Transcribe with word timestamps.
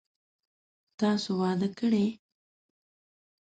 تاسو 0.99 1.29
واده 1.41 1.67
کړئ؟ 1.77 2.05